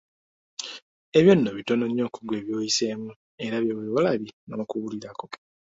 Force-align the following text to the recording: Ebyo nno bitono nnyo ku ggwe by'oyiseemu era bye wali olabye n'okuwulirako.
Ebyo 1.17 1.33
nno 1.35 1.49
bitono 1.57 1.83
nnyo 1.89 2.05
ku 2.13 2.19
ggwe 2.21 2.43
by'oyiseemu 2.45 3.09
era 3.45 3.57
bye 3.63 3.73
wali 3.77 3.89
olabye 3.99 4.31
n'okuwulirako. 4.47 5.25